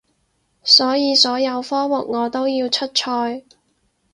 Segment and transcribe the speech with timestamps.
[0.63, 3.43] 所以所有科目我都要出賽